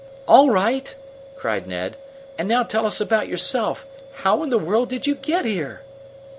"All 0.27 0.49
right!" 0.49 0.95
cried 1.35 1.67
Ned. 1.67 1.95
"And 2.35 2.47
now 2.49 2.63
tell 2.63 2.87
us 2.87 2.99
about 2.99 3.27
yourself. 3.27 3.85
How 4.25 4.41
in 4.41 4.49
the 4.49 4.57
world 4.57 4.89
did 4.89 5.05
you 5.05 5.13
get 5.13 5.45
here?" 5.45 5.81